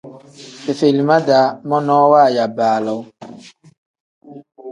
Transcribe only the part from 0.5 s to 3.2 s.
Fefelima-daa monoo waaya baaloo.